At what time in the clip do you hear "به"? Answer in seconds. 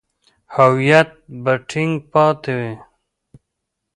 1.43-1.53